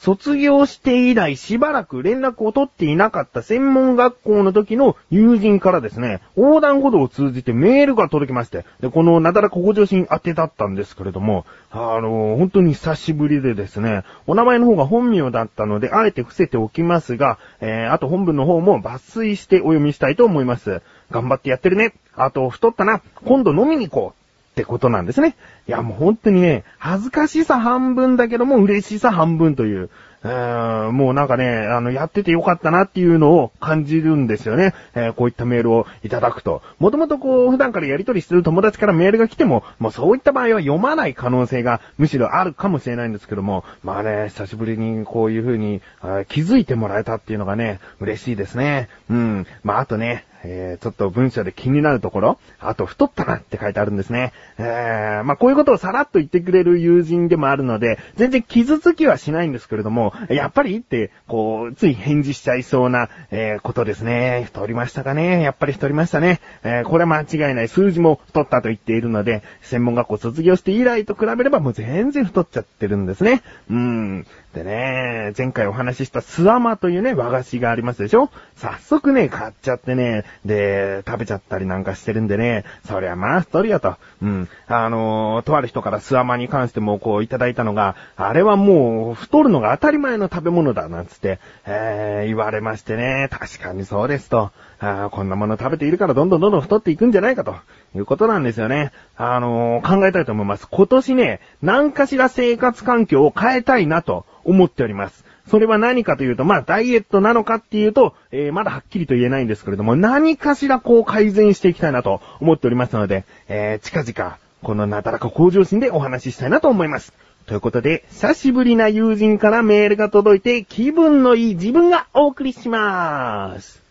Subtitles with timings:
[0.00, 20.80] 卒業して以来しばらく連絡を取っていなかった専門学校の時の友人からですね、横断歩道を通じてメールが届きまして、で、このなだらか向上心宛てだったんですけれども、あの、本当に久しぶりでですね、お名前の方が本名だったので、あえて伏せておきますが、えー、あと本文の方も抜粋してお読みしたいと思います。
[21.10, 21.92] 頑張ってやってるね。
[22.14, 23.02] あと、太ったな。
[23.26, 24.19] 今度飲みに行こう。
[24.50, 25.36] ってことなんですね。
[25.68, 29.90] いや、もう本当にね、恥ずかしさ半分だけども嬉しさ半分という、
[30.22, 34.74] えー、もうなんかね、あの、やっててよかったなっていうのを感じるんですよね。
[34.94, 36.62] えー、こういったメールをいただくと。
[36.78, 45.80] もともとこう、普段からやり取りしてる友達からメールが来ても、もうそういった場合は読まない可能性がむしろあるかもしれないんですけども、まあね、久しぶりにこういう風に
[46.28, 48.88] 気づいてもらえたっていうのがね、嬉しいですね。
[49.08, 49.46] うん。
[49.62, 54.32] まああとね、えー、ちょっと文章で気になるところ、あと太ったなって書いてあるんですね。
[54.58, 64.44] えー、まあ、こういうことをさらっと言ってくれる友人でもあるので、全然傷つきはしないんですけれども、やっぱりって、こう、つい返事しちゃいそうな、えー、ことですね。
[64.46, 66.40] 太りましたかねやっぱり太りましたね。
[66.62, 67.68] えー、これは間違いない。
[67.68, 73.42] 数字も太ったと言っているので、専門学校卒業して以来と比べればもう全然太っちゃってるんですね。
[73.70, 74.26] うん。
[74.54, 83.96] でね、前回お話ししたスワマというね、和菓子がありますでしょ早速ね、買っちゃってね、で、食べちゃったりなんかしてるんでね、そりゃまあ太るよと。
[84.22, 84.48] うん。
[84.66, 94.50] あのー、とある人からスワマに関してもこういただいたのが、あれはもう太るのが当たり前の食べ物だなんつって、えー、言われましてね、確かにそうですと。
[94.82, 97.54] あこんなもの食べているからどんどんどんどん太っていくんじゃないかと
[97.94, 98.92] いうことなんですよね。
[99.16, 100.66] あのー、考えたいと思います。
[100.70, 105.24] 今年ね、何かしら生活環境を変えたいなと思っております。
[105.48, 117.12] それは何かというと、まあ、ダイエットなのかっていうと、えー、まだはっきりと言えないんですけれども、何かしらこう改善していきたいなと思っておりますので、えー、近々、このなだらか向上心でお話ししたいなと思います。
[117.46, 123.82] ということで、久しぶりな友人からメールが届いて、気分のいい自分がお送りしまーす。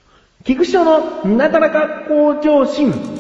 [0.46, 3.19] 菊池のなだらか向上心。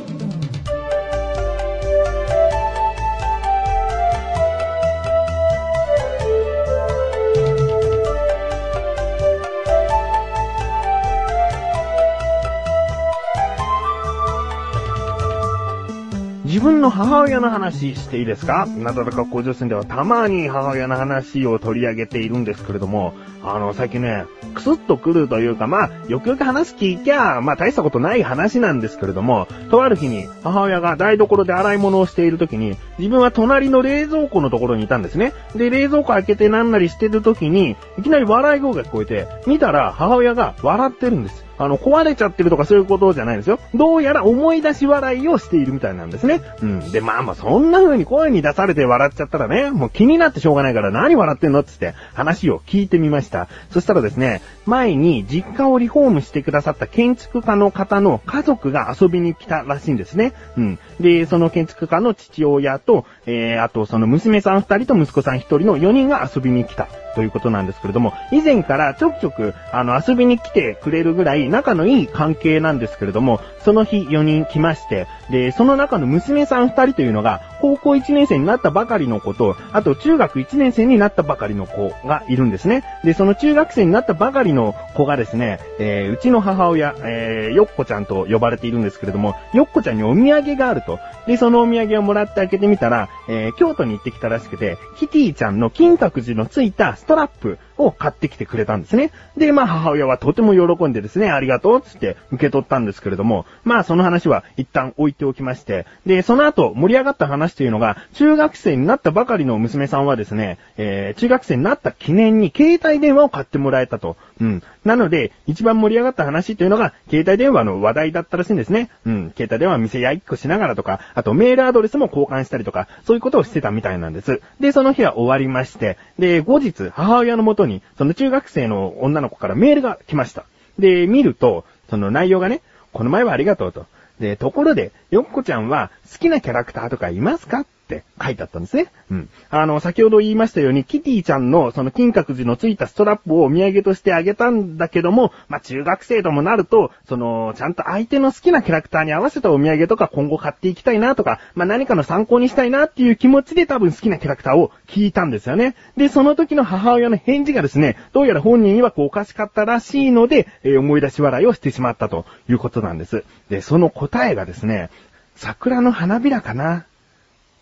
[16.59, 18.65] 自分の母親の話していいですか？
[18.65, 23.13] なだらか向上心ではたまに母親の話を取り上げているんですけれども、
[23.45, 24.25] あの、最近ね、
[24.55, 35.31] クスッと来るというか、まあ、よくよく話聞いきゃ、まあ、大したことない話なんですけれども、とある日に母親が台所で洗い物をしている時に、自分は隣の冷蔵庫のところにいたんですね。
[35.55, 41.45] で、冷蔵庫開けてなんなりしてる時に、いきなり笑い声が聞こえて、見たら母親が笑ってるんです。
[41.59, 43.59] あの、壊れちゃってるとかそういうことじゃないんですよ。
[43.75, 46.41] どうやら思い出し笑いをしているみたいなんですね。
[46.61, 46.91] うん。
[46.91, 53.49] で、まあまあ、そんな風に声に出されて笑っちゃったらね、もう気になってしょうがないから何笑ってんのってって話を聞いてみました。
[53.71, 60.33] そしたらですね、前に実家をリフォームしてくださった建築家の方の家族が遊びに来たらしいんですね。
[60.57, 60.79] うん。
[60.99, 66.87] で、その建築家の父親と、えー、あとその娘さん二人と息子さん一人の4人が遊びに来た。
[67.15, 82.83] ということなんですけれども、以前からちょくちょく、あの、遊びに来てくれるぐらい仲のいい関係なんですけれども、その日4人来まして、で、その中の娘さん2人というのが、高校1年生になったばかりの子と、あと中学1年生になったばかりの子がいるんですね。
[83.03, 90.99] で、その中学生になったばかりの子がですね、えー、うちの母親、えー、よっこちゃんと呼ばれているんですけれども、よっこちゃんにお土産があると。
[91.27, 97.57] で、そのお土産をもらって開けてみたら、えー、京都に行ってきたらしくて、キティちゃんの金閣寺のついたストラップ。
[97.79, 99.11] を買ってきてくれたんですね。
[99.37, 114.17] で、まあ母親はとても喜んでですね、ありがとうつって受け取ったんですけれども、まあその話は一旦置いておきまして、で、その後盛り上がった話というのが、中学生になったばかりの娘さんはですね、えー、中学生になった記念に携帯電話を買ってもらえたと。
[114.41, 114.63] うん。
[114.85, 118.89] なので、一番盛り上がった話というのが、携帯電話の話題だったらしいんですね。
[119.05, 119.33] うん。
[119.35, 124.41] 携帯電話店や一個しながらとか、あとメールアドレスも交換したりとか、そういうことをしてたみたいなんです。
[124.59, 130.43] で、その日は終わりまして、で、後日、母親のもとに、にその中学生の女の子からメールが来ました。
[130.77, 132.61] で、見ると、その内容がね、
[132.91, 133.85] この前はありがとうと。
[134.19, 137.61] で、ところで、よっこちゃんは好きなキャラクターとかいますか？
[137.61, 138.91] っって書いてあったんですね。
[139.09, 139.29] うん。
[139.49, 155.75] あの、先ほど言いましたように、キティちゃんのその金閣寺のついたストラップをお土産としてあげたんだけども、まあ、中学生ともなると、その、ちゃんと相手の好きなキャラクターに合わせたお土産とか今後買っていきたいなとか、まあ、何かの参考にしたいなっていう気持ちで多分好きなキャラクターを聞いたんですよね。
[155.97, 163.23] で、その時の母親の返事がですね、どうやら本人曰くおかしかったらしいので、えー、思い出し笑いをしてしまったということなんです。
[163.49, 164.89] で、その答えがですね、
[165.35, 166.85] 桜の花びらかな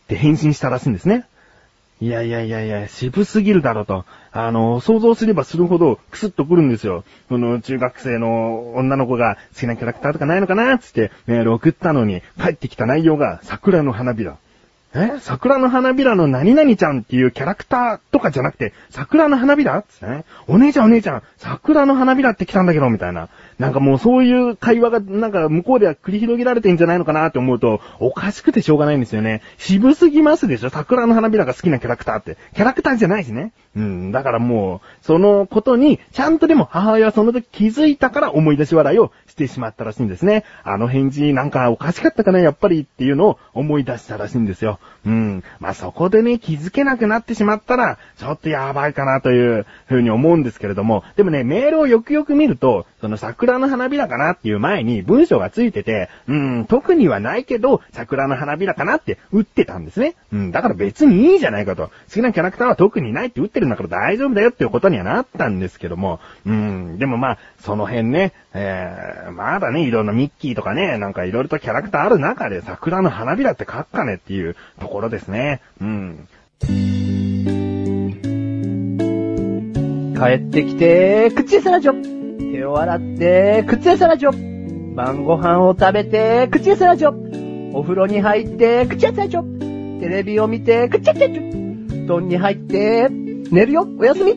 [0.07, 1.25] って返信したらしいんですね。
[1.99, 4.05] いやいやいやいや、渋すぎるだろと。
[4.31, 7.03] あの、想像すればするほどクスッとくるんですよ。
[7.27, 14.37] その中学生の女の子が好きなキャラクターとかないのかなつってメール送ったのに、帰ってきた内容が桜の花びら。
[14.93, 15.19] え？
[15.19, 20.23] 桜の花びらの何々ちゃんっていうキャラクターとかじゃなくて、桜の花びらつってね。
[20.47, 23.27] お姉ちゃんお姉ちゃん、桜の花びらって来たんだけど、みたいな。
[23.59, 29.41] なんかもうそういう会話がなんか向こうでは繰り広げられてんじゃないのかなって思うと、おかしくてしょうがないんですよね。
[29.57, 30.69] 渋すぎますでしょ？
[30.69, 32.37] 桜の花びらが好きなキャラクターって。
[32.53, 33.51] キャラクターじゃないしね。
[33.75, 40.45] うん、だからもう、そのことに、ちゃんとでも母親はその時気づいたから思い出し笑いをしてしまったらしいんですね。
[40.63, 44.79] あの返事なんかおかしかったかな、やっぱりっていうのを思い出したらしいんですよ。
[45.05, 45.43] うん。
[45.59, 60.15] まあ、そこでね、気づけなくなってしまったら、ちょっとやばいかなというふうに思うんですけれども、でもね、メールをよくよく見ると、その桜桜の花びらかなっていう前に文章がついてて、うん、特にはないけど、桜の花びらかなって打ってたんですね。
[60.33, 61.87] うん、だから別にいいじゃないかと。
[62.09, 75.61] 好きなキャラクターは特にないって打ってるんだから大丈夫だよっていうことにはなったんですけども、うん、でもまあ、その辺ね、えー、まだね、いろんなミッキーとかね、なんかいろいろとキャラクターある中で桜の花びらって書くかねっていうところですね。
[75.79, 76.27] うん。
[80.17, 82.16] 帰ってきて、口餌ラジオ。
[82.37, 84.31] 手を洗って、口餌ラジオ。
[84.31, 87.13] 晩ご飯を食べて、口餌ラジオ。
[87.73, 89.43] お風呂に入って、口餌ラジオ。
[89.43, 91.41] テレビを見て、口餌ラジオ。
[91.41, 94.31] 布団に入って、寝るよ、おやすみ。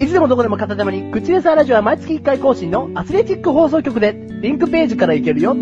[0.00, 4.12] いつでもどこでも片手間に、口餌ラジオは毎月1回更新のアスレチック放送局で、
[4.42, 5.54] リンクページから行けるよ。
[5.54, 5.60] ど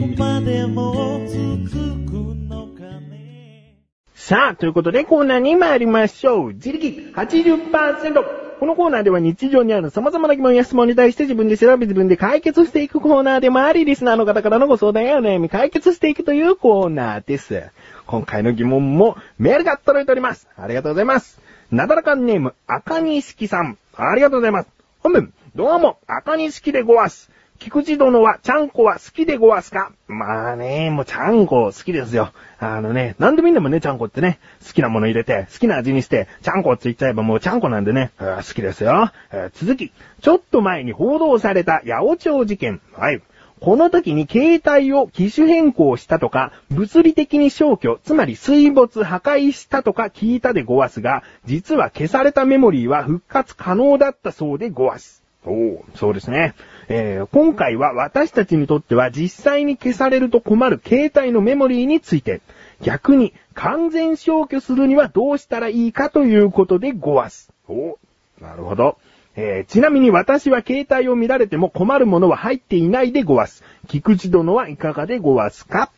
[0.00, 1.70] こまでも続
[2.06, 2.12] く
[2.48, 3.76] のかね。
[4.14, 6.52] さあ、ということでコーナーに参りましょう。
[6.54, 8.41] 自力80%。
[8.62, 17.64] このコーナーでは日常にある様々な疑問や質問に対して自分で調べ自分で解決していくコーナーでもあり、リスナーの方からのご相談やお悩み解決していくというコーナーです。
[18.06, 20.46] 今回の疑問もメールが届いております。
[20.56, 21.40] ありがとうございます。
[21.72, 23.78] なだらかんネーム、赤錦さん。
[23.96, 24.68] ありがとうございます。
[25.00, 27.32] 本文、どうも、赤錦でごわす。
[27.62, 29.92] 菊池殿は、ちゃんこは好きでごわすか？
[30.08, 32.32] まあね、もうちゃんこ好きですよ。
[32.58, 34.40] あのね、なんでもいいんだもんね、ちゃんこってね。
[34.66, 39.12] 好きなもの入れて、好きな味にして、ちゃんこって言っちゃえばもうちゃんこなんでね、好きですよ。
[39.54, 42.80] 続き、ちょっと前に報道された八百長事件。
[42.94, 43.22] はい。
[43.60, 55.22] この時に携帯を機種変更したとか、物理的に消去、つまり水没破壊したとか聞いたでごわすが、実は消されたメモリーは復活可能だったそうでごわす。
[55.44, 56.54] おお、そうですね。
[56.94, 62.42] えー、今回は私たちにとっては実際に消されると困る携帯のメモリーについて、
[62.82, 67.50] 逆に完全消去するにはどうしたらいいかということでごわす。
[67.66, 67.96] お
[68.42, 68.98] なるほど。
[69.36, 73.64] えー、ちなみに私は携帯を見られても困るものは入っていないでごわす。
[73.88, 75.90] 菊池殿はいかがでごわすか？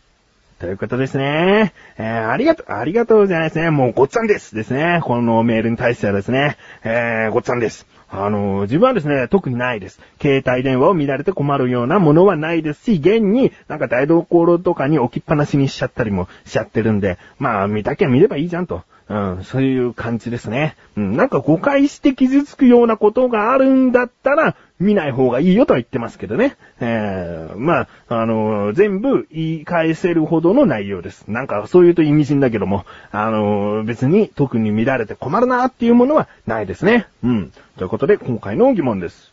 [0.61, 1.75] ということですね。
[1.99, 3.71] えー、ありがとう、ありがとうじゃないですね。
[3.71, 5.01] もうごっつぁんですですね。
[5.03, 6.57] このメールに対してはですね。
[6.85, 7.85] えー、ごっつぁんです。
[8.17, 10.01] あの、自分はですね、特にないです。
[10.23, 18.83] 携帯電話を見られて困るようなものはないですし、現になんか台所とかに置きっぱなしにしちゃったりもしちゃってるんで、まあ見たきゃ見ればいいじゃんと。
[19.07, 20.77] うん、そういう感じですね。
[20.97, 26.57] うん、なんか誤解して傷つくようなことがあるんだったら、見ない方がいいよとは言ってますけどね。
[26.81, 31.27] えー、まあ、あのー、全部言い返せるほどの内容です。
[31.29, 37.07] なんかそう言うと意味深だけども、あのー、別に特に見られて困るなっていうものはないですね。
[37.23, 37.53] うん。
[37.77, 39.33] ということで、今回の疑問です。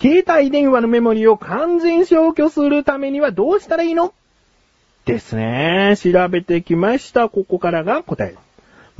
[0.00, 4.14] 携帯電話のメモリを完全消去するためにはどうしたらいいの？
[5.04, 5.96] ですね。
[5.98, 7.28] 調べてきました。
[7.28, 8.34] ここからが答え。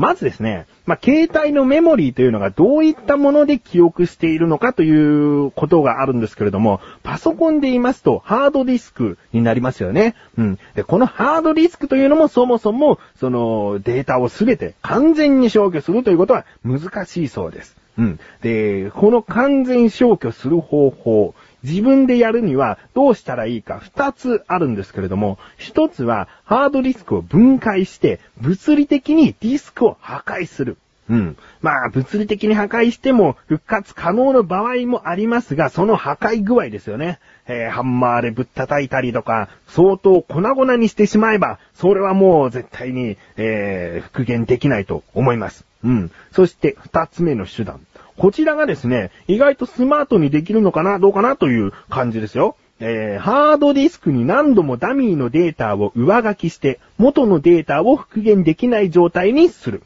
[0.02, 10.16] まずですね、まあ、携帯のメモリーというのがどういったもので記憶しているのかということがあるんですけれども、パソコンで言いますとハードディスクになりますよね。
[10.36, 10.58] うん。
[10.74, 17.76] で、このハードディスクというのもそもそも、そのデータをすべて完全に消去するということは難しいそうです。
[17.96, 18.18] うん。
[18.40, 30.76] で、この完全消去する方法、自分でやるにはどうしたらいいか二つあるんですけれども、一つはハードディスクを分解して物理的にディスクを破壊する。
[31.10, 31.36] うん。
[31.60, 37.18] まあ、物理的に破壊しても復活可能な場合もありますが、その破壊具合ですよね。
[37.46, 45.64] えー、ハンマーでぶったたいたりとか、相当粉々にしてしまえば、それはもう絶対に、えー、復元できないと思います。
[45.84, 46.10] うん。
[46.30, 47.80] そして二つ目の手段。
[48.16, 52.56] こちらがですね、意外とスマートにできるのかな、どうかなという感じですよ。
[52.80, 59.82] えー、ハードディスクに何度もダミーのデータを上書きして、元のデータを復元できない状態にする。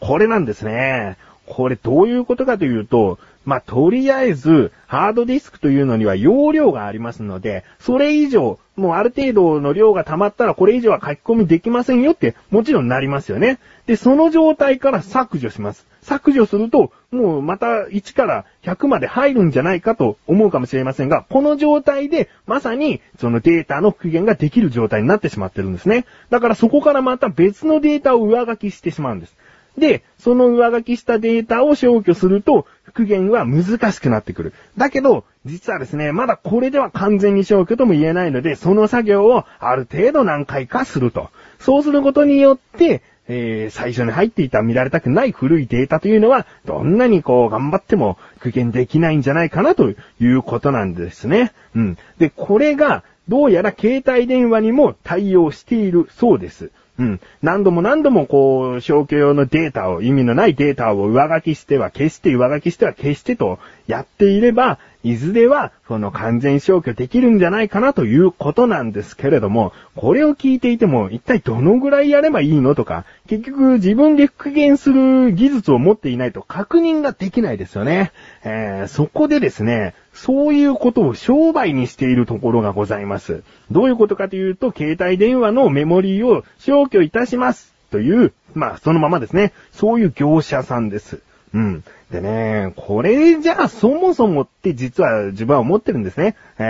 [0.00, 1.16] これなんですね。
[1.46, 13.58] これどういうことかというと、まあ、とりあえず、ハードディスクというのには容量がありますので、それ以上、もうある程度の量が溜まったらこれ以上は書き込みできませんよってもちろんなりますよね。
[13.86, 15.86] で、その状態から削除します。
[16.02, 26.04] 削除すると、もうまた1から100まで入るんじゃないかと思うかもしれませんが、この状態でまさにそのデータの復元ができる状態になってしまってるんですね。
[26.30, 29.36] だからそこからまた別のデータを上書きしてしまうんです。
[29.78, 34.52] で、その上書きしたデータを消去すると、復元は難しくなってくる。
[34.78, 41.30] だけど、実はですね、まだこれでは完全に消去とも言えないので、その作業をある程度何回かすると。
[41.58, 51.52] そうすることによって、えー、最初に入っていた見られたくない古いデータというのは、どんなにこう頑張っても復元できないんじゃないかなということなんですね。
[51.74, 51.98] うん。
[52.18, 56.70] で、これが、どうやら携帯電話にも対応しているそうです。
[56.96, 57.20] うん。
[57.42, 63.58] 何度も何度もこう、消去用のデータを、意味のないデータを上書きしては消して、上書きしては消してと
[63.88, 78.12] やっていれば、いずれは、その完全消去できるんじゃないかなということなんですけれども、これを聞いていても、一体どのぐらいやればいいのとか、結局自分で復元する技術を持っていないと確認ができないですよね。
[78.44, 83.42] えー、そこでですね、そういうことを商売にしているところがございます。
[83.70, 87.74] どういうことかというと、携帯電話のメモリーを消去いたします。
[87.90, 89.52] という、まあ、そのままですね。
[89.72, 91.20] そういう業者さんです。
[91.52, 91.84] うん。
[92.10, 96.36] でね、これじゃあそもそもって実は自分は思ってるんですね。
[96.58, 96.62] え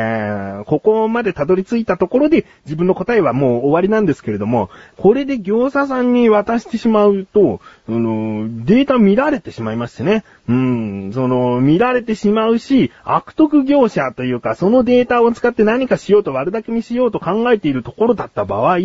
[0.63, 10.25] ー、ここまでたどり着いたところで自分の答えはもう終わりなんですけれども、これで業者さんに渡してしまうと、あの、データ見られてしまいましてね。
[10.49, 18.79] うん、その、見られてしまうし、悪徳業者というか、そのデータを使って何かしようと悪だけにしようと考えているところだった場合、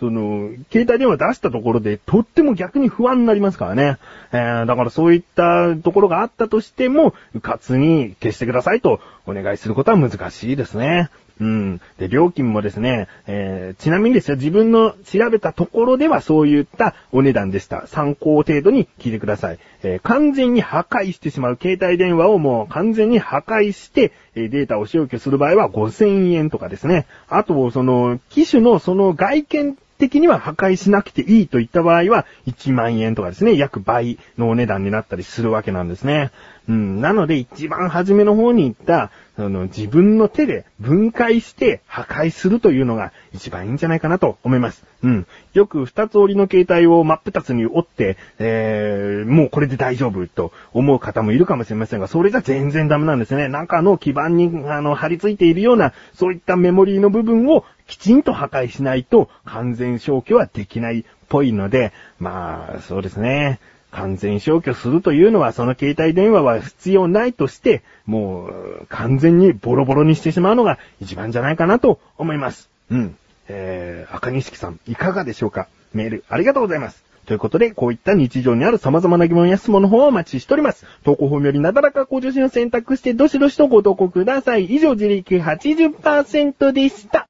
[0.00, 3.96] その、携帯電話出したところで、とっても逆に不安になりますからね。
[4.32, 11.08] えー、だからそういったところがあったとしても、うかつに消してくださいとお願いすることは難しいですね。
[11.40, 11.80] うん。
[11.98, 17.86] で、料金もですね、えー、ちなみにですよ、自分の調べたところではそういったお値段でした。
[17.86, 19.58] 参考程度に聞いてください。
[19.82, 27.06] えー、完全に破壊してしまう携帯電話をもう完全に破壊して、えー、データを消去する場合は5000円とかですね。
[27.28, 36.30] あと、その、機種のその外見的には破壊しなくていいといった場合は、1万円とかですね、約倍のお値段になったりするわけなんですね。
[36.68, 44.84] うん、なので一番初めの方に言った、あの、自分の手で分解して破壊するというのが一番いいんじゃないかなと思います。
[45.02, 45.26] うん。
[45.54, 53.48] よく二つ折りの携帯を真っ二つに折って、えー、もうこれで大丈夫と思う方もいるかもしれませんが、それじゃ全然ダメなんですね。
[53.48, 63.60] 中の基板に、あの、貼り付いているような、そういったメモリーの部分をきちんと破壊しないと完全消去はできないっぽいので、まあ、そうですね。
[63.90, 72.68] 完全消去するというのは、その携帯電話は必要ないとして、もう、完全にボロボロにしてしまうのが一番じゃないかなと思います。
[72.90, 73.16] うん。
[73.48, 75.68] えー、赤錦さん、いかがでしょうか？
[75.94, 77.02] メール、ありがとうございます。
[77.24, 80.86] ということで、こういった日常にある様々な疑問や質問の方をお待ちしております。
[81.04, 84.64] 投稿フォームよりなだらか向上心を選択して、どしどしとご投稿ください。
[84.64, 87.27] 以上、自力80%でした。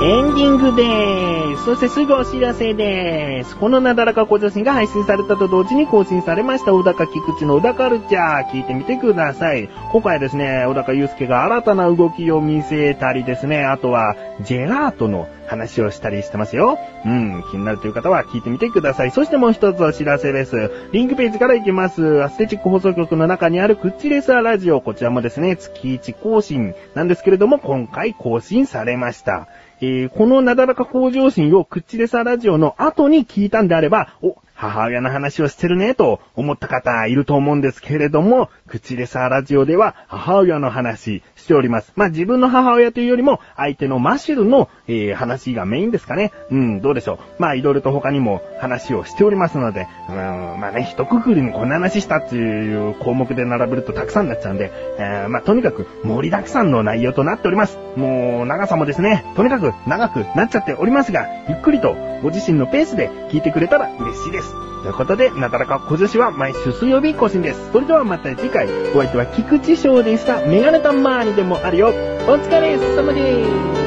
[0.00, 1.64] エンディングでーす。
[1.64, 3.56] そしてすぐお知らせでーす。
[3.56, 9.68] このなだらか向上心が配信されたと同時に更新されました、小高菊池の小高ルチャー、聞いてみてください。
[9.90, 16.78] 今回ですね、小高祐介が新たな動きを見せたりですね、あとは、ジェラートの話をしたりしてますよ。
[17.04, 19.10] うん、気になるという方は聞いてみてください。
[19.10, 20.70] そしてもう一つお知らせです。
[20.92, 22.22] リンクページから行きます。
[22.22, 29.48] アステチック放送局の中にあるクッチレスララジオ、こちらもですね、月1更新なんですけれども、今回更新されました。
[29.80, 41.92] えー、このなだらか向上心を口でさラジオの後に聞いたんであれば、お、母親の話をしてるねと思った方いると思うんですけれども、口レサーラジオでは母親の話しております。
[41.94, 46.32] まあ、自分の母親というよりも相手のマシルの、えー、話がメインですかね。
[46.50, 47.40] うん、どうでしょう。
[47.40, 57.78] まあ、いろいろと他にも話をしておりますので、うん、まあね、一括りにこんな話したっていう項目で並べるとたくさんになっちゃうんで、えー、まあ、とにかく盛りだくさんの内容となっております。
[57.94, 64.47] もう、長さもですね、とにかく長くなっちゃっておりますが、ゆっくりとご自身のペースで聞いてくれたら嬉しいです。
[64.82, 67.72] ということで、なだらか小女子は毎週水曜日更新です。
[67.72, 70.40] それではまた次回、お相手は菊池翔でした。
[70.40, 71.88] メガネたまーにでもあるよ。
[71.88, 73.77] お疲れ様です。